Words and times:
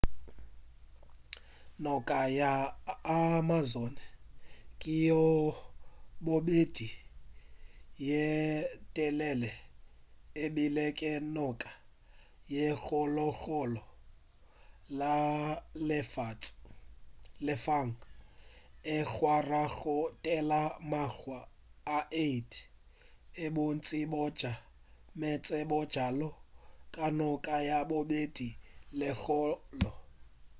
noka 1.85 2.19
ya 2.39 2.53
amazon 3.37 3.93
ke 4.79 4.93
ya 5.07 5.19
bobedi 6.25 6.89
ye 8.07 8.23
telele 8.95 9.51
ebile 10.43 10.85
ke 10.99 11.11
noka 11.35 11.69
ye 12.55 12.65
kgolokgolo 12.81 13.81
mo 14.99 15.13
lefaseng 17.45 17.93
e 18.95 18.97
rwala 19.11 19.61
go 19.77 19.97
feta 20.25 20.61
makga 20.91 21.39
a 21.97 21.99
8 22.25 23.41
a 23.43 23.45
bontši 23.55 23.99
bja 24.11 24.51
meetse 25.19 25.57
bjalo 25.69 26.29
ka 26.93 27.05
noka 27.19 27.53
ya 27.69 27.77
bobedi 27.89 28.49
ye 28.99 29.09
kgolo 29.21 29.91